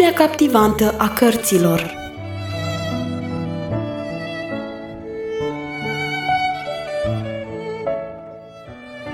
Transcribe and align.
lumea 0.00 0.26
captivantă 0.26 0.94
a 0.98 1.08
cărților. 1.08 1.94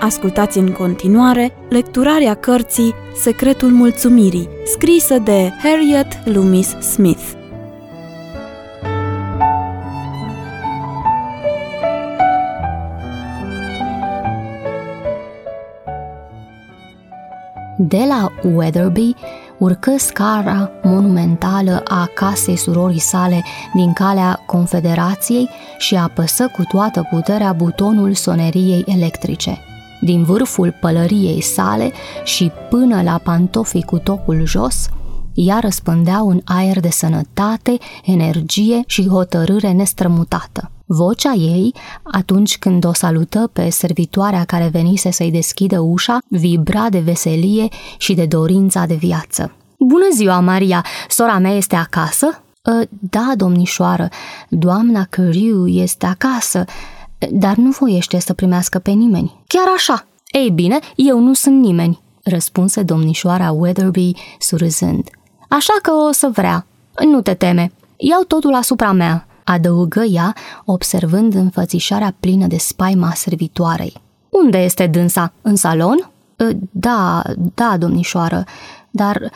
Ascultați 0.01 0.59
în 0.59 0.73
continuare 0.73 1.53
lecturarea 1.69 2.35
cărții 2.35 2.95
Secretul 3.15 3.69
Mulțumirii, 3.69 4.49
scrisă 4.65 5.19
de 5.19 5.53
Harriet 5.63 6.07
Loomis 6.25 6.69
Smith. 6.79 7.33
De 17.79 18.05
la 18.09 18.33
Weatherby 18.55 19.15
urcă 19.59 19.95
scara 19.97 20.71
monumentală 20.83 21.83
a 21.85 22.11
casei 22.15 22.57
surorii 22.57 22.99
sale 22.99 23.45
din 23.75 23.93
calea 23.93 24.43
Confederației 24.47 25.49
și 25.79 25.97
apăsă 25.97 26.49
cu 26.49 26.63
toată 26.63 27.07
puterea 27.11 27.53
butonul 27.53 28.15
soneriei 28.15 28.85
electrice. 28.87 29.59
Din 30.01 30.23
vârful 30.23 30.77
pălăriei 30.81 31.41
sale 31.41 31.93
și 32.25 32.51
până 32.71 33.03
la 33.03 33.21
pantofii 33.23 33.83
cu 33.83 33.99
tocul 33.99 34.45
jos, 34.45 34.89
ea 35.35 35.59
răspândea 35.59 36.23
un 36.23 36.41
aer 36.45 36.81
de 36.81 36.91
sănătate, 36.91 37.77
energie 38.05 38.83
și 38.87 39.09
hotărâre 39.09 39.73
nestrămutată. 39.73 40.71
Vocea 40.89 41.33
ei, 41.33 41.75
atunci 42.03 42.59
când 42.59 42.85
o 42.85 42.93
salută 42.93 43.51
pe 43.53 43.71
servitoarea 43.71 44.45
care 44.45 44.69
venise 44.73 45.11
să-i 45.11 45.31
deschidă 45.31 45.81
ușa, 45.81 46.19
vibra 46.29 46.89
de 46.89 46.99
veselie 46.99 47.69
și 47.99 48.15
de 48.15 48.27
dorința 48.27 48.87
de 48.87 48.95
viață. 48.95 49.53
Bună 49.79 50.09
ziua, 50.13 50.41
Maria! 50.41 50.85
Sora 51.09 51.39
mea 51.39 51.53
este 51.53 51.77
acasă?" 51.77 52.41
Ă, 52.67 52.83
da, 52.89 53.33
domnișoară, 53.37 54.09
doamna 54.49 55.07
Căriu 55.11 55.67
este 55.67 56.07
acasă, 56.07 56.65
dar 57.31 57.57
nu 57.57 57.71
voiește 57.71 58.19
să 58.19 58.33
primească 58.33 58.79
pe 58.79 58.91
nimeni. 58.91 59.41
Chiar 59.47 59.67
așa? 59.77 60.07
Ei 60.27 60.51
bine, 60.51 60.79
eu 60.97 61.19
nu 61.21 61.33
sunt 61.33 61.61
nimeni, 61.61 62.01
răspunse 62.23 62.83
domnișoara 62.83 63.51
Weatherby 63.51 64.13
surâzând. 64.39 65.09
Așa 65.49 65.73
că 65.83 65.91
o 65.93 66.13
să 66.13 66.31
vrea. 66.33 66.67
Nu 67.05 67.21
te 67.21 67.35
teme, 67.35 67.73
iau 67.97 68.23
totul 68.23 68.55
asupra 68.55 68.93
mea, 68.93 69.27
adăugă 69.47 70.03
ea, 70.03 70.35
observând 70.65 71.35
înfățișarea 71.35 72.17
plină 72.21 72.47
de 72.47 72.57
spaima 72.57 73.13
servitoarei. 73.15 73.93
Unde 74.31 74.59
este 74.59 74.87
dânsa? 74.87 75.33
În 75.43 75.57
salon? 75.57 76.11
Ă, 76.41 76.51
da, 76.71 77.23
da, 77.55 77.77
domnișoară, 77.79 78.45
dar 78.91 79.31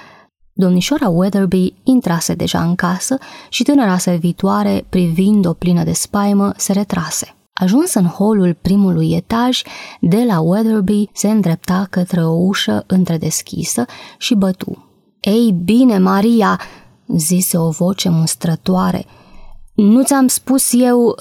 Domnișoara 0.53 1.09
Weatherby 1.09 1.75
intrase 1.83 2.35
deja 2.35 2.63
în 2.63 2.75
casă 2.75 3.19
și 3.49 3.63
tânăra 3.63 3.99
servitoare, 3.99 4.85
privind-o 4.89 5.53
plină 5.53 5.85
de 5.85 5.93
spaimă, 5.93 6.53
se 6.57 6.73
retrase. 6.73 7.35
Ajuns 7.53 7.95
în 7.95 8.07
holul 8.07 8.57
primului 8.63 9.13
etaj, 9.13 9.63
de 10.01 10.25
la 10.27 10.41
Weatherby 10.41 11.09
se 11.13 11.31
îndrepta 11.31 11.87
către 11.91 12.25
o 12.25 12.31
ușă 12.31 12.85
întredeschisă 12.87 13.85
și 14.19 14.35
bătu. 14.35 14.89
Ei 15.21 15.53
bine, 15.65 15.99
Maria!" 15.99 16.61
zise 17.07 17.59
o 17.59 17.71
voce 17.71 18.09
mustrătoare. 18.09 19.05
Nu 19.83 20.03
ți-am 20.03 20.27
spus 20.27 20.73
eu... 20.73 21.15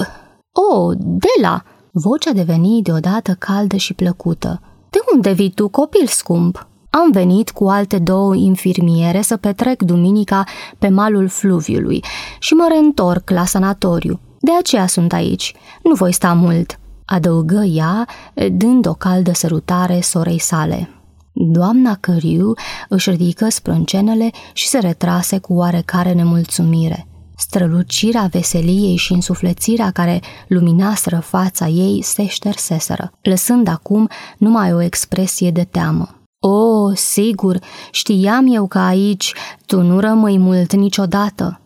Oh, 0.51 0.97
Dela!" 0.97 1.63
Vocea 1.91 2.31
deveni 2.31 2.81
deodată 2.81 3.35
caldă 3.39 3.75
și 3.75 3.93
plăcută. 3.93 4.61
De 4.89 4.99
unde 5.13 5.31
vii 5.31 5.51
tu, 5.51 5.67
copil 5.67 6.07
scump?" 6.07 6.67
Am 6.89 7.11
venit 7.11 7.51
cu 7.51 7.67
alte 7.67 7.99
două 7.99 8.35
infirmiere 8.35 9.21
să 9.21 9.37
petrec 9.37 9.81
duminica 9.81 10.43
pe 10.77 10.89
malul 10.89 11.27
fluviului 11.27 12.03
și 12.39 12.53
mă 12.53 12.67
reîntorc 12.69 13.29
la 13.29 13.45
sanatoriu. 13.45 14.19
De 14.39 14.51
aceea 14.59 14.87
sunt 14.87 15.13
aici. 15.13 15.53
Nu 15.83 15.93
voi 15.93 16.13
sta 16.13 16.33
mult, 16.33 16.79
adăugă 17.05 17.63
ea, 17.63 18.07
dând 18.51 18.87
o 18.87 18.93
caldă 18.93 19.33
sărutare 19.33 19.99
sorei 20.01 20.39
sale. 20.39 20.89
Doamna 21.33 21.97
Căriu 21.99 22.53
își 22.89 23.09
ridică 23.09 23.49
sprâncenele 23.49 24.29
și 24.53 24.67
se 24.67 24.79
retrase 24.79 25.37
cu 25.37 25.53
oarecare 25.53 26.13
nemulțumire. 26.13 27.08
Strălucirea 27.39 28.27
veseliei 28.31 28.95
și 28.95 29.13
însuflețirea 29.13 29.91
care 29.91 30.21
luminaseră 30.47 31.19
fața 31.19 31.67
ei 31.67 32.01
se 32.01 32.25
șterseseră, 32.27 33.11
lăsând 33.21 33.67
acum 33.67 34.09
numai 34.37 34.73
o 34.73 34.81
expresie 34.81 35.51
de 35.51 35.63
teamă. 35.63 36.19
O, 36.39 36.93
sigur, 36.93 37.59
știam 37.91 38.53
eu 38.53 38.67
că 38.67 38.79
aici 38.79 39.33
tu 39.65 39.81
nu 39.81 39.99
rămâi 39.99 40.37
mult 40.37 40.73
niciodată. 40.73 41.61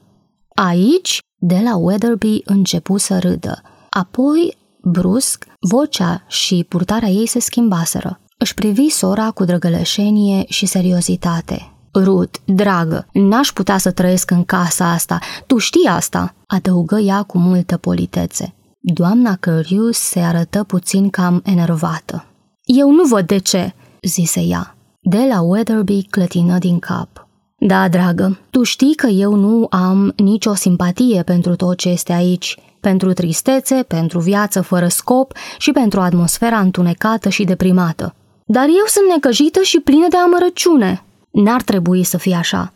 Aici? 0.56 1.20
De 1.36 1.62
la 1.64 1.76
Weatherby 1.76 2.42
începu 2.46 2.98
să 2.98 3.20
râdă. 3.20 3.62
Apoi, 3.90 4.58
brusc, 4.82 5.46
vocea 5.60 6.24
și 6.28 6.66
purtarea 6.70 7.10
ei 7.10 7.26
se 7.26 7.40
schimbaseră. 7.40 8.20
Își 8.38 8.54
privi 8.54 8.90
sora 8.90 9.32
cu 9.32 9.44
drăgălășenie 9.44 10.46
și 10.48 10.66
seriozitate. 10.66 11.73
Rut, 11.94 12.36
dragă, 12.46 13.08
n-aș 13.12 13.52
putea 13.52 13.78
să 13.78 13.92
trăiesc 13.92 14.32
în 14.32 14.44
casa 14.44 14.92
asta, 14.92 15.20
tu 15.48 15.58
știi 15.58 15.88
asta, 15.88 16.36
adăugă 16.48 17.00
ea 17.00 17.22
cu 17.24 17.38
multă 17.38 17.78
politețe. 17.78 18.54
Doamna 18.80 19.36
Cărius 19.36 19.98
se 19.98 20.20
arătă 20.20 20.64
puțin 20.64 21.10
cam 21.10 21.42
enervată. 21.46 22.26
Eu 22.64 22.92
nu 22.92 23.04
văd 23.04 23.28
de 23.28 23.38
ce, 23.38 23.74
zise 24.02 24.42
ea. 24.42 24.76
De 25.02 25.26
la 25.30 25.42
Weatherby 25.42 26.04
clătină 26.10 26.58
din 26.58 26.80
cap. 26.80 27.28
Da, 27.58 27.90
dragă, 27.90 28.40
tu 28.50 28.64
știi 28.64 28.96
că 28.96 29.08
eu 29.08 29.36
nu 29.36 29.68
am 29.70 30.14
nicio 30.16 30.54
simpatie 30.54 31.24
pentru 31.24 31.56
tot 31.56 31.78
ce 31.78 31.90
este 31.90 32.14
aici, 32.14 32.58
pentru 32.80 33.14
tristețe, 33.14 33.84
pentru 33.88 34.20
viață 34.20 34.62
fără 34.62 34.88
scop 34.88 35.34
și 35.58 35.72
pentru 35.72 36.00
atmosfera 36.00 36.60
întunecată 36.60 37.30
și 37.30 37.44
deprimată. 37.44 38.16
Dar 38.46 38.66
eu 38.66 38.86
sunt 38.86 39.10
necăjită 39.10 39.62
și 39.62 39.80
plină 39.80 40.08
de 40.10 40.18
amărăciune. 40.18 41.04
N-ar 41.34 41.62
trebui 41.62 42.04
să 42.04 42.18
fie 42.18 42.36
așa. 42.36 42.74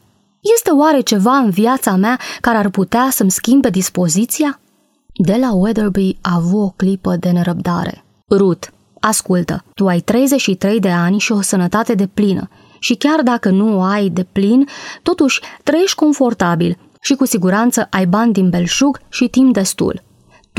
Este 0.55 0.69
oare 0.69 0.99
ceva 0.99 1.35
în 1.37 1.49
viața 1.49 1.95
mea 1.95 2.19
care 2.41 2.57
ar 2.57 2.69
putea 2.69 3.07
să-mi 3.11 3.31
schimbe 3.31 3.69
dispoziția? 3.69 4.59
De 5.23 5.35
la 5.39 5.53
Weatherby 5.53 6.17
a 6.21 6.35
avut 6.35 6.61
o 6.61 6.73
clipă 6.75 7.15
de 7.15 7.29
nerăbdare. 7.29 8.03
Ruth, 8.29 8.67
ascultă, 8.99 9.63
tu 9.73 9.87
ai 9.87 9.99
33 9.99 10.79
de 10.79 10.89
ani 10.89 11.19
și 11.19 11.31
o 11.31 11.41
sănătate 11.41 11.93
de 11.93 12.07
plină 12.07 12.49
și 12.79 12.95
chiar 12.95 13.21
dacă 13.21 13.49
nu 13.49 13.77
o 13.77 13.81
ai 13.81 14.09
de 14.09 14.23
plin, 14.31 14.67
totuși 15.03 15.41
trăiești 15.63 15.95
confortabil 15.95 16.77
și 17.01 17.15
cu 17.15 17.25
siguranță 17.25 17.87
ai 17.89 18.05
bani 18.05 18.33
din 18.33 18.49
belșug 18.49 18.99
și 19.09 19.27
timp 19.27 19.53
destul. 19.53 20.03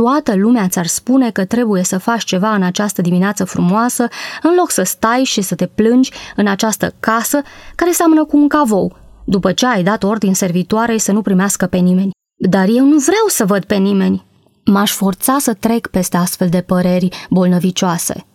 Toată 0.02 0.36
lumea 0.36 0.68
ți-ar 0.68 0.86
spune 0.86 1.30
că 1.30 1.44
trebuie 1.44 1.82
să 1.82 1.98
faci 1.98 2.24
ceva 2.24 2.54
în 2.54 2.62
această 2.62 3.02
dimineață 3.02 3.44
frumoasă, 3.44 4.08
în 4.42 4.54
loc 4.54 4.70
să 4.70 4.82
stai 4.82 5.22
și 5.24 5.40
să 5.40 5.54
te 5.54 5.66
plângi 5.66 6.10
în 6.36 6.46
această 6.46 6.94
casă 7.00 7.42
care 7.74 7.90
seamănă 7.90 8.24
cu 8.24 8.36
un 8.36 8.48
cavou, 8.48 8.96
după 9.24 9.52
ce 9.52 9.66
ai 9.66 9.82
dat 9.82 10.02
ordin 10.02 10.34
servitoarei 10.34 10.98
să 10.98 11.12
nu 11.12 11.22
primească 11.22 11.66
pe 11.66 11.76
nimeni. 11.76 12.10
Dar 12.48 12.68
eu 12.68 12.84
nu 12.84 12.98
vreau 12.98 13.26
să 13.28 13.44
văd 13.44 13.64
pe 13.64 13.74
nimeni. 13.74 14.24
M-aș 14.64 14.92
forța 14.92 15.38
să 15.38 15.54
trec 15.54 15.86
peste 15.86 16.16
astfel 16.16 16.48
de 16.48 16.60
păreri 16.60 17.26
bolnăvicioase. 17.30 18.26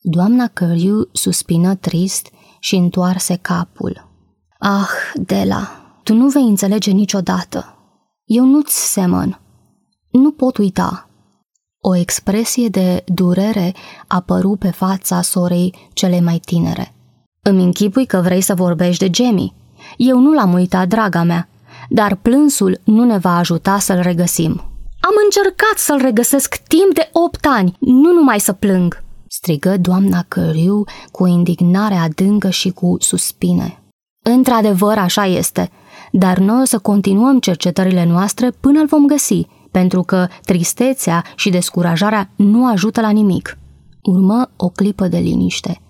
Doamna 0.00 0.46
Căriu 0.46 1.08
suspină 1.12 1.74
trist 1.74 2.28
și 2.60 2.74
întoarse 2.74 3.38
capul. 3.42 4.08
Ah, 4.58 4.88
Dela, 5.14 5.70
tu 6.02 6.14
nu 6.14 6.28
vei 6.28 6.42
înțelege 6.42 6.90
niciodată. 6.90 7.76
Eu 8.24 8.44
nu-ți 8.44 8.92
semăn. 8.92 9.40
Nu 10.10 10.30
pot 10.30 10.56
uita. 10.56 11.07
O 11.80 11.96
expresie 11.96 12.68
de 12.68 13.04
durere 13.06 13.74
apăru 14.06 14.56
pe 14.58 14.70
fața 14.70 15.22
sorei 15.22 15.74
cele 15.92 16.20
mai 16.20 16.40
tinere. 16.44 16.94
Îmi 17.42 17.62
închipui 17.62 18.06
că 18.06 18.20
vrei 18.20 18.40
să 18.40 18.54
vorbești 18.54 19.08
de 19.08 19.22
Jamie. 19.22 19.52
Eu 19.96 20.18
nu 20.18 20.32
l-am 20.32 20.52
uitat, 20.52 20.88
draga 20.88 21.22
mea, 21.22 21.48
dar 21.88 22.14
plânsul 22.14 22.80
nu 22.84 23.04
ne 23.04 23.18
va 23.18 23.36
ajuta 23.36 23.78
să-l 23.78 24.00
regăsim. 24.00 24.50
Am 25.00 25.14
încercat 25.24 25.76
să-l 25.76 26.00
regăsesc 26.00 26.56
timp 26.56 26.94
de 26.94 27.10
opt 27.12 27.46
ani, 27.46 27.76
nu 27.78 28.12
numai 28.12 28.40
să 28.40 28.52
plâng 28.52 29.06
strigă 29.28 29.76
doamna 29.76 30.24
Căriu 30.28 30.84
cu 31.10 31.26
indignare 31.26 31.94
adâncă 31.94 32.50
și 32.50 32.70
cu 32.70 32.96
suspine. 32.98 33.82
Într-adevăr, 34.24 34.98
așa 34.98 35.26
este, 35.26 35.70
dar 36.12 36.38
noi 36.38 36.60
o 36.60 36.64
să 36.64 36.78
continuăm 36.78 37.38
cercetările 37.38 38.04
noastre 38.04 38.50
până 38.50 38.80
îl 38.80 38.86
vom 38.86 39.06
găsi, 39.06 39.46
pentru 39.78 40.02
că 40.02 40.26
tristețea 40.44 41.24
și 41.36 41.50
descurajarea 41.50 42.30
nu 42.36 42.66
ajută 42.66 43.00
la 43.00 43.10
nimic. 43.10 43.58
Urmă 44.02 44.50
o 44.56 44.68
clipă 44.68 45.08
de 45.08 45.18
liniște. 45.18 45.80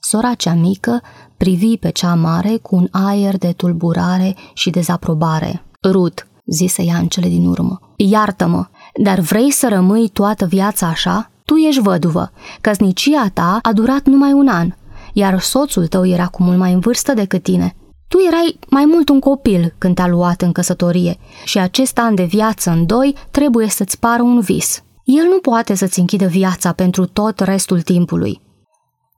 Sora 0.00 0.34
cea 0.34 0.54
mică 0.54 1.02
privi 1.36 1.76
pe 1.76 1.90
cea 1.90 2.14
mare 2.14 2.56
cu 2.62 2.76
un 2.76 2.88
aer 2.90 3.36
de 3.36 3.52
tulburare 3.52 4.36
și 4.54 4.70
dezaprobare. 4.70 5.64
Rut, 5.90 6.26
zise 6.46 6.82
ea 6.82 6.96
în 6.96 7.06
cele 7.06 7.28
din 7.28 7.46
urmă, 7.46 7.80
iartă-mă, 7.96 8.66
dar 9.02 9.18
vrei 9.20 9.50
să 9.50 9.68
rămâi 9.68 10.08
toată 10.08 10.46
viața 10.46 10.86
așa? 10.86 11.30
Tu 11.44 11.54
ești 11.54 11.80
văduvă. 11.80 12.30
Căsnicia 12.60 13.30
ta 13.32 13.58
a 13.62 13.72
durat 13.72 14.06
numai 14.06 14.32
un 14.32 14.48
an, 14.48 14.72
iar 15.12 15.40
soțul 15.40 15.86
tău 15.86 16.06
era 16.06 16.26
cu 16.26 16.42
mult 16.42 16.58
mai 16.58 16.72
în 16.72 16.80
vârstă 16.80 17.14
decât 17.14 17.42
tine. 17.42 17.76
Tu 18.14 18.20
erai 18.20 18.58
mai 18.70 18.84
mult 18.84 19.08
un 19.08 19.20
copil 19.20 19.74
când 19.78 19.94
te-a 19.94 20.06
luat 20.06 20.42
în 20.42 20.52
căsătorie 20.52 21.18
și 21.44 21.58
acest 21.58 21.98
an 21.98 22.14
de 22.14 22.24
viață 22.24 22.70
în 22.70 22.86
doi 22.86 23.14
trebuie 23.30 23.68
să-ți 23.68 23.98
pară 23.98 24.22
un 24.22 24.40
vis. 24.40 24.82
El 25.04 25.24
nu 25.24 25.38
poate 25.38 25.74
să-ți 25.74 25.98
închidă 25.98 26.26
viața 26.26 26.72
pentru 26.72 27.06
tot 27.06 27.40
restul 27.40 27.80
timpului. 27.80 28.40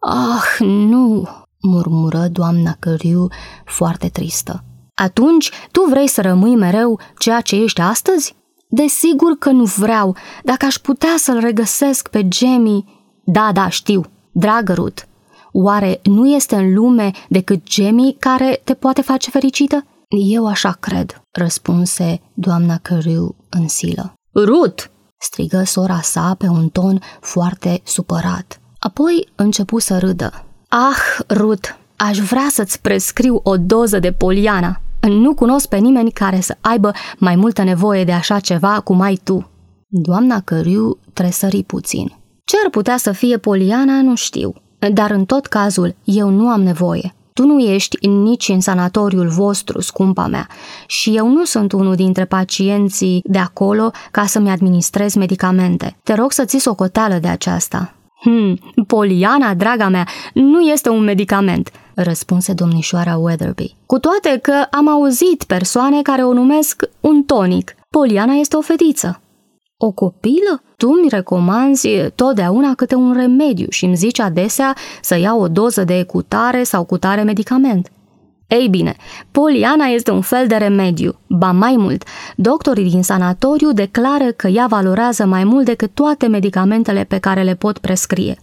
Ah, 0.01 0.67
nu, 0.67 1.29
murmură 1.61 2.27
doamna 2.31 2.77
Căriu 2.79 3.27
foarte 3.65 4.09
tristă. 4.09 4.65
Atunci, 4.95 5.51
tu 5.71 5.87
vrei 5.89 6.09
să 6.09 6.21
rămâi 6.21 6.57
mereu 6.57 7.01
ceea 7.19 7.41
ce 7.41 7.57
ești 7.57 7.81
astăzi? 7.81 8.37
Desigur 8.69 9.37
că 9.39 9.51
nu 9.51 9.65
vreau, 9.65 10.17
dacă 10.45 10.65
aș 10.65 10.75
putea 10.75 11.15
să-l 11.17 11.39
regăsesc 11.39 12.09
pe 12.09 12.29
Jamie. 12.33 12.85
Da, 13.25 13.51
da, 13.53 13.69
știu, 13.69 14.05
dragă 14.33 14.73
Ruth, 14.73 15.03
Oare 15.59 16.01
nu 16.03 16.29
este 16.29 16.55
în 16.57 16.75
lume 16.75 17.11
decât 17.29 17.69
Jamie 17.69 18.17
care 18.19 18.61
te 18.65 18.75
poate 18.75 19.03
face 19.03 19.31
fericită? 19.31 19.87
Eu 20.09 20.47
așa 20.47 20.77
cred, 20.81 21.23
răspunse 21.33 22.21
doamna 22.35 22.79
Carew 22.83 23.35
în 23.51 23.69
silă. 23.69 24.13
Ruth! 24.35 24.85
strigă 25.19 25.63
sora 25.65 26.01
sa 26.01 26.35
pe 26.39 26.49
un 26.49 26.69
ton 26.69 27.01
foarte 27.21 27.81
supărat. 27.85 28.61
Apoi 28.79 29.29
începu 29.35 29.79
să 29.79 29.99
râdă. 29.99 30.45
Ah, 30.69 31.25
Ruth, 31.29 31.69
aș 31.97 32.19
vrea 32.19 32.47
să-ți 32.51 32.81
prescriu 32.81 33.41
o 33.43 33.57
doză 33.57 33.99
de 33.99 34.13
poliana. 34.13 34.81
Nu 35.09 35.35
cunosc 35.35 35.69
pe 35.69 35.77
nimeni 35.77 36.11
care 36.11 36.41
să 36.41 36.57
aibă 36.61 36.93
mai 37.19 37.37
multă 37.37 37.63
nevoie 37.63 38.05
de 38.05 38.13
așa 38.13 38.41
ceva 38.41 38.81
cum 38.81 39.01
ai 39.01 39.21
tu. 39.25 39.51
Doamna 39.87 40.41
Căriu 40.41 40.99
tresări 41.13 41.63
puțin. 41.63 42.13
Ce 42.45 42.57
ar 42.65 42.71
putea 42.71 42.97
să 42.97 43.13
fie 43.13 43.39
Poliana, 43.39 44.03
nu 44.03 44.15
știu. 44.15 44.55
Dar 44.93 45.11
în 45.11 45.25
tot 45.25 45.47
cazul, 45.47 45.95
eu 46.05 46.29
nu 46.29 46.49
am 46.49 46.63
nevoie. 46.63 47.15
Tu 47.33 47.47
nu 47.47 47.59
ești 47.59 48.07
nici 48.07 48.49
în 48.49 48.61
sanatoriul 48.61 49.29
vostru, 49.29 49.81
scumpa 49.81 50.27
mea, 50.27 50.49
și 50.87 51.17
eu 51.17 51.29
nu 51.29 51.45
sunt 51.45 51.73
unul 51.73 51.95
dintre 51.95 52.25
pacienții 52.25 53.23
de 53.25 53.39
acolo 53.39 53.91
ca 54.11 54.27
să-mi 54.27 54.51
administrez 54.51 55.15
medicamente. 55.15 55.97
Te 56.03 56.15
rog 56.15 56.33
să 56.33 56.45
ții 56.45 56.59
socoteală 56.59 57.19
de 57.19 57.29
aceasta. 57.29 57.95
Hmm, 58.21 58.59
Poliana, 58.87 59.55
draga 59.55 59.89
mea, 59.89 60.07
nu 60.35 60.61
este 60.61 60.89
un 60.89 61.05
medicament, 61.05 61.71
răspunse 61.95 62.53
domnișoara 62.53 63.17
Weatherby. 63.17 63.75
Cu 63.87 63.99
toate 63.99 64.39
că 64.43 64.67
am 64.71 64.89
auzit 64.89 65.45
persoane 65.45 66.03
care 66.03 66.23
o 66.23 66.33
numesc 66.33 66.83
un 67.01 67.23
tonic. 67.23 67.75
Poliana 67.91 68.33
este 68.33 68.57
o 68.57 68.61
fetiță. 68.61 69.21
O 69.79 69.91
copilă? 69.91 70.63
Tu 70.77 70.89
mi 70.89 71.09
recomanzi 71.09 71.89
totdeauna 72.15 72.75
câte 72.75 72.95
un 72.95 73.13
remediu 73.13 73.67
și 73.71 73.85
îmi 73.85 73.97
zici 73.97 74.21
adesea 74.21 74.77
să 75.01 75.19
iau 75.19 75.41
o 75.41 75.49
doză 75.49 75.85
de 75.85 76.03
cutare 76.03 76.63
sau 76.63 76.85
cutare 76.85 77.23
medicament. 77.23 77.91
Ei 78.47 78.69
bine, 78.69 78.97
Poliana 79.31 79.85
este 79.85 80.11
un 80.11 80.21
fel 80.21 80.47
de 80.47 80.57
remediu. 80.57 81.19
Ba 81.29 81.53
mai 81.53 81.75
mult, 81.77 82.05
doctorii 82.37 82.91
din 82.91 83.03
sanatoriu 83.03 83.73
declară 83.73 84.25
că 84.25 84.47
ea 84.47 84.67
valorează 84.67 85.27
mai 85.27 85.45
mult 85.45 85.65
decât 85.65 85.91
toate 85.95 86.27
medicamentele 86.27 87.05
pe 87.05 87.19
care 87.19 87.43
le 87.43 87.55
pot 87.55 87.79
prescrie. 87.79 88.37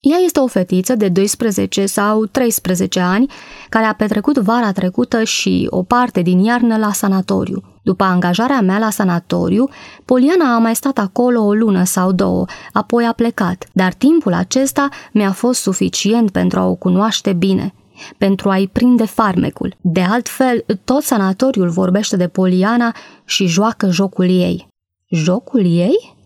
Ea 0.00 0.16
este 0.16 0.40
o 0.40 0.46
fetiță 0.46 0.94
de 0.94 1.08
12 1.08 1.86
sau 1.86 2.26
13 2.26 3.00
ani 3.00 3.26
care 3.68 3.84
a 3.84 3.92
petrecut 3.92 4.38
vara 4.38 4.72
trecută 4.72 5.22
și 5.22 5.66
o 5.70 5.82
parte 5.82 6.22
din 6.22 6.38
iarnă 6.38 6.76
la 6.76 6.92
sanatoriu. 6.92 7.62
După 7.82 8.04
angajarea 8.04 8.60
mea 8.60 8.78
la 8.78 8.90
sanatoriu, 8.90 9.68
Poliana 10.04 10.54
a 10.54 10.58
mai 10.58 10.74
stat 10.74 10.98
acolo 10.98 11.44
o 11.44 11.54
lună 11.54 11.84
sau 11.84 12.12
două, 12.12 12.44
apoi 12.72 13.04
a 13.04 13.12
plecat, 13.12 13.68
dar 13.72 13.92
timpul 13.92 14.32
acesta 14.32 14.88
mi-a 15.12 15.32
fost 15.32 15.60
suficient 15.60 16.30
pentru 16.30 16.58
a 16.58 16.66
o 16.66 16.74
cunoaște 16.74 17.32
bine, 17.32 17.74
pentru 18.18 18.50
a-i 18.50 18.68
prinde 18.72 19.04
farmecul. 19.04 19.74
De 19.80 20.00
altfel, 20.00 20.64
tot 20.84 21.02
sanatoriul 21.02 21.68
vorbește 21.68 22.16
de 22.16 22.28
Poliana 22.28 22.94
și 23.24 23.46
joacă 23.46 23.90
jocul 23.90 24.28
ei. 24.28 24.68
Jocul 25.10 25.64
ei? 25.64 26.18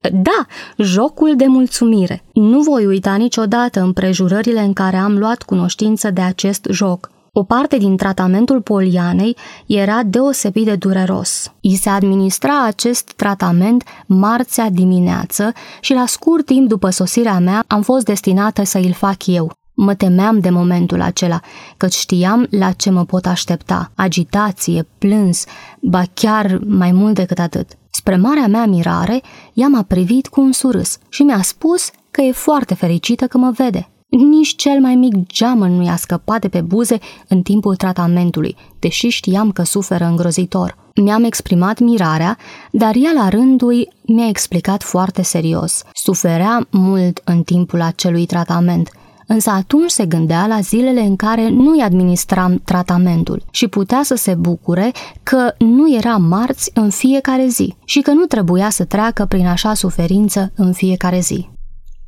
Da, 0.00 0.46
jocul 0.78 1.36
de 1.36 1.46
mulțumire. 1.46 2.24
Nu 2.32 2.60
voi 2.60 2.86
uita 2.86 3.14
niciodată 3.14 3.80
împrejurările 3.80 4.60
în 4.60 4.72
care 4.72 4.96
am 4.96 5.18
luat 5.18 5.42
cunoștință 5.42 6.10
de 6.10 6.20
acest 6.20 6.66
joc. 6.70 7.10
O 7.38 7.42
parte 7.42 7.76
din 7.78 7.96
tratamentul 7.96 8.60
Polianei 8.60 9.36
era 9.66 10.02
deosebit 10.02 10.64
de 10.64 10.74
dureros. 10.74 11.52
I 11.60 11.76
se 11.76 11.88
administra 11.88 12.64
acest 12.64 13.12
tratament 13.16 13.84
marțea 14.06 14.70
dimineață 14.70 15.52
și 15.80 15.92
la 15.92 16.06
scurt 16.06 16.44
timp 16.44 16.68
după 16.68 16.90
sosirea 16.90 17.38
mea 17.38 17.64
am 17.66 17.82
fost 17.82 18.04
destinată 18.04 18.64
să 18.64 18.78
îl 18.78 18.92
fac 18.92 19.26
eu. 19.26 19.52
Mă 19.74 19.94
temeam 19.94 20.38
de 20.38 20.50
momentul 20.50 21.00
acela, 21.00 21.40
căci 21.76 21.94
știam 21.94 22.46
la 22.50 22.70
ce 22.72 22.90
mă 22.90 23.04
pot 23.04 23.26
aștepta. 23.26 23.90
Agitație, 23.94 24.86
plâns, 24.98 25.44
ba 25.80 26.02
chiar 26.14 26.58
mai 26.66 26.92
mult 26.92 27.14
decât 27.14 27.38
atât. 27.38 27.66
Spre 27.98 28.16
marea 28.16 28.46
mea 28.46 28.66
mirare, 28.66 29.22
ea 29.52 29.68
m-a 29.68 29.82
privit 29.82 30.26
cu 30.26 30.40
un 30.40 30.52
surâs 30.52 30.98
și 31.08 31.22
mi-a 31.22 31.42
spus 31.42 31.90
că 32.10 32.20
e 32.20 32.32
foarte 32.32 32.74
fericită 32.74 33.26
că 33.26 33.38
mă 33.38 33.50
vede. 33.50 33.88
Nici 34.08 34.56
cel 34.56 34.80
mai 34.80 34.94
mic 34.94 35.26
geamăn 35.26 35.76
nu 35.76 35.84
i-a 35.84 35.96
scăpat 35.96 36.40
de 36.40 36.48
pe 36.48 36.60
buze 36.60 36.98
în 37.28 37.42
timpul 37.42 37.76
tratamentului, 37.76 38.56
deși 38.78 39.08
știam 39.08 39.52
că 39.52 39.62
suferă 39.62 40.04
îngrozitor. 40.04 40.76
Mi-am 41.02 41.24
exprimat 41.24 41.78
mirarea, 41.78 42.38
dar 42.70 42.94
ea 42.94 43.12
la 43.14 43.28
rândul 43.28 43.88
mi-a 44.06 44.28
explicat 44.28 44.82
foarte 44.82 45.22
serios. 45.22 45.82
Suferea 45.92 46.66
mult 46.70 47.20
în 47.24 47.42
timpul 47.42 47.80
acelui 47.80 48.26
tratament– 48.26 48.90
însă 49.26 49.50
atunci 49.50 49.90
se 49.90 50.06
gândea 50.06 50.46
la 50.46 50.60
zilele 50.60 51.00
în 51.00 51.16
care 51.16 51.48
nu-i 51.48 51.80
administram 51.82 52.60
tratamentul 52.64 53.42
și 53.50 53.68
putea 53.68 54.00
să 54.02 54.14
se 54.14 54.34
bucure 54.34 54.92
că 55.22 55.54
nu 55.58 55.94
era 55.94 56.16
marți 56.16 56.70
în 56.74 56.90
fiecare 56.90 57.46
zi 57.46 57.74
și 57.84 58.00
că 58.00 58.10
nu 58.10 58.24
trebuia 58.24 58.70
să 58.70 58.84
treacă 58.84 59.24
prin 59.24 59.46
așa 59.46 59.74
suferință 59.74 60.52
în 60.54 60.72
fiecare 60.72 61.20
zi. 61.20 61.48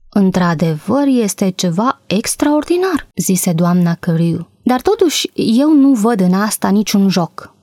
Într-adevăr, 0.08 1.06
este 1.06 1.50
ceva 1.50 2.00
extraordinar, 2.06 3.08
zise 3.16 3.52
doamna 3.52 3.94
Căriu. 3.94 4.48
Dar 4.62 4.80
totuși, 4.80 5.30
eu 5.34 5.72
nu 5.72 5.92
văd 5.92 6.20
în 6.20 6.32
asta 6.32 6.68
niciun 6.68 7.08
joc. 7.08 7.54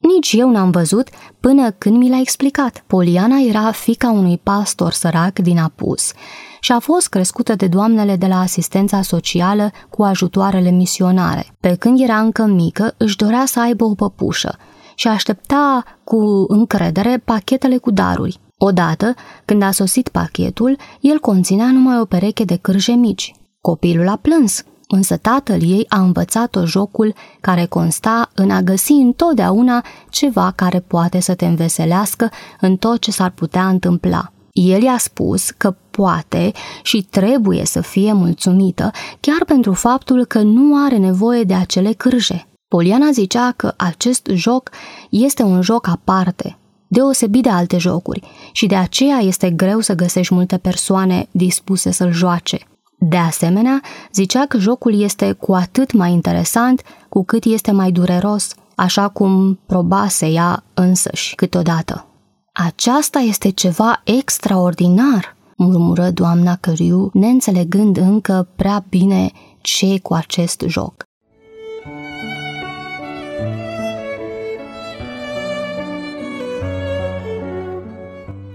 Nici 0.00 0.32
eu 0.32 0.50
n-am 0.50 0.70
văzut 0.70 1.08
până 1.40 1.70
când 1.70 1.96
mi 1.96 2.08
l-a 2.08 2.20
explicat. 2.20 2.84
Poliana 2.86 3.38
era 3.38 3.70
fica 3.70 4.10
unui 4.10 4.38
pastor 4.38 4.92
sărac 4.92 5.38
din 5.38 5.58
Apus 5.58 6.12
și 6.60 6.72
a 6.72 6.78
fost 6.78 7.08
crescută 7.08 7.54
de 7.54 7.66
doamnele 7.66 8.16
de 8.16 8.26
la 8.26 8.40
asistența 8.40 9.02
socială 9.02 9.70
cu 9.90 10.02
ajutoarele 10.02 10.70
misionare. 10.70 11.46
Pe 11.60 11.74
când 11.74 12.00
era 12.00 12.18
încă 12.18 12.44
mică, 12.44 12.94
își 12.96 13.16
dorea 13.16 13.44
să 13.46 13.60
aibă 13.60 13.84
o 13.84 13.94
păpușă 13.94 14.58
și 14.94 15.08
aștepta 15.08 15.84
cu 16.04 16.44
încredere 16.48 17.22
pachetele 17.24 17.76
cu 17.76 17.90
daruri. 17.90 18.40
Odată, 18.58 19.14
când 19.44 19.62
a 19.62 19.70
sosit 19.70 20.08
pachetul, 20.08 20.76
el 21.00 21.18
conținea 21.18 21.70
numai 21.72 22.00
o 22.00 22.04
pereche 22.04 22.44
de 22.44 22.56
cârje 22.56 22.92
mici. 22.92 23.34
Copilul 23.60 24.08
a 24.08 24.16
plâns, 24.16 24.64
însă 24.90 25.16
tatăl 25.16 25.62
ei 25.62 25.86
a 25.88 26.00
învățat-o 26.00 26.64
jocul 26.64 27.14
care 27.40 27.64
consta 27.64 28.30
în 28.34 28.50
a 28.50 28.60
găsi 28.60 28.92
întotdeauna 28.92 29.84
ceva 30.08 30.52
care 30.54 30.80
poate 30.80 31.20
să 31.20 31.34
te 31.34 31.46
înveselească 31.46 32.30
în 32.60 32.76
tot 32.76 32.98
ce 32.98 33.10
s-ar 33.10 33.30
putea 33.30 33.68
întâmpla. 33.68 34.32
El 34.52 34.82
i-a 34.82 34.98
spus 34.98 35.50
că 35.50 35.74
poate 35.90 36.52
și 36.82 37.06
trebuie 37.10 37.64
să 37.64 37.80
fie 37.80 38.12
mulțumită 38.12 38.90
chiar 39.20 39.44
pentru 39.44 39.72
faptul 39.72 40.24
că 40.24 40.40
nu 40.40 40.84
are 40.84 40.96
nevoie 40.96 41.42
de 41.42 41.54
acele 41.54 41.92
cârje. 41.92 42.46
Poliana 42.68 43.10
zicea 43.10 43.52
că 43.56 43.74
acest 43.76 44.28
joc 44.32 44.70
este 45.10 45.42
un 45.42 45.62
joc 45.62 45.86
aparte, 45.86 46.58
deosebit 46.86 47.42
de 47.42 47.48
alte 47.48 47.78
jocuri 47.78 48.22
și 48.52 48.66
de 48.66 48.76
aceea 48.76 49.18
este 49.18 49.50
greu 49.50 49.80
să 49.80 49.94
găsești 49.94 50.34
multe 50.34 50.58
persoane 50.58 51.28
dispuse 51.30 51.90
să-l 51.90 52.12
joace. 52.12 52.69
De 53.02 53.16
asemenea, 53.16 53.80
zicea 54.12 54.46
că 54.46 54.58
jocul 54.58 55.00
este 55.00 55.32
cu 55.32 55.52
atât 55.54 55.92
mai 55.92 56.12
interesant 56.12 56.82
cu 57.08 57.24
cât 57.24 57.44
este 57.44 57.70
mai 57.70 57.90
dureros, 57.90 58.54
așa 58.74 59.08
cum 59.08 59.58
probase 59.66 60.26
ea 60.26 60.62
însăși 60.74 61.34
câteodată. 61.34 62.06
Aceasta 62.52 63.18
este 63.18 63.50
ceva 63.50 64.00
extraordinar, 64.04 65.36
murmură 65.56 66.10
doamna 66.10 66.56
Căriu, 66.56 67.10
neînțelegând 67.12 67.96
încă 67.96 68.48
prea 68.56 68.84
bine 68.88 69.30
ce 69.60 69.98
cu 70.02 70.14
acest 70.14 70.64
joc. 70.66 71.04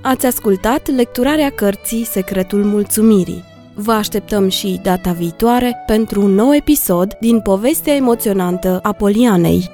Ați 0.01 0.25
ascultat 0.25 0.87
lecturarea 0.87 1.49
cărții 1.49 2.03
Secretul 2.03 2.63
Mulțumirii. 2.63 3.53
Vă 3.77 3.91
așteptăm 3.91 4.49
și 4.49 4.79
data 4.83 5.11
viitoare 5.11 5.83
pentru 5.85 6.21
un 6.21 6.31
nou 6.31 6.53
episod 6.55 7.17
din 7.19 7.39
povestea 7.39 7.93
emoționantă 7.95 8.79
a 8.81 8.91
Polianei. 8.91 9.69